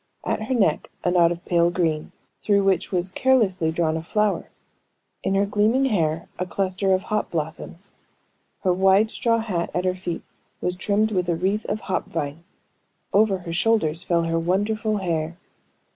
[0.25, 2.11] At her neck a knot of pale green,
[2.41, 4.49] through which was carelessly drawn a flower;
[5.23, 7.91] in her gleaming hair a cluster of hop blossoms;
[8.63, 10.23] her wide straw hat at her feet
[10.59, 12.43] was trimmed with a wreath of hop vine;
[13.13, 15.37] over her shoulders fell her wonderful hair.